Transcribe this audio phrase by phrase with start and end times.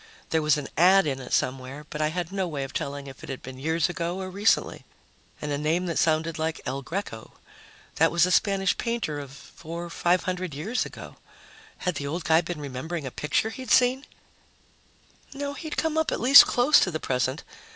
[0.31, 3.21] There was an ad in it somewhere, but I had no way of telling if
[3.21, 4.83] it had been years ago or recently.
[5.39, 7.33] And a name that sounded like "El Greco."
[7.97, 11.17] That was a Spanish painter of four five hundred years ago.
[11.77, 14.07] Had the old guy been remembering a picture he'd seen?
[15.35, 17.43] No, he'd come up at least close to the present.